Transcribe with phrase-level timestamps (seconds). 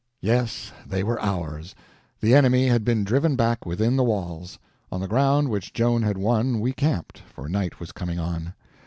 [0.21, 1.75] Yes, they were ours;
[2.21, 4.57] the enemy had been driven back within the walls.
[4.91, 8.55] On the ground which Joan had won we camped; for night was coming on.